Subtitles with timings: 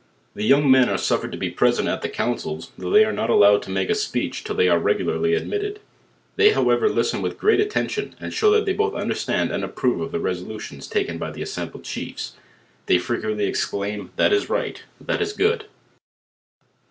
[0.33, 3.29] The young men are suffered to be present at the council?, though ihey are not
[3.29, 5.79] allowed to make a speech till they are regulirly admitted;
[6.37, 9.63] they however listen with gr^at atten tion, and to show that they both understand and
[9.63, 12.33] approyo of the resolutions taken by the assembled chiefs,
[12.87, 15.65] they fre quently exclaim, "That is right,*' "That is good."